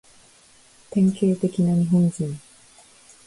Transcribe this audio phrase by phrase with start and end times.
[0.89, 2.39] 典型的な日本人